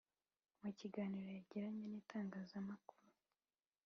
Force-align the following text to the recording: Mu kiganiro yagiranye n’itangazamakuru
Mu 0.61 0.69
kiganiro 0.79 1.27
yagiranye 1.37 1.85
n’itangazamakuru 1.87 3.05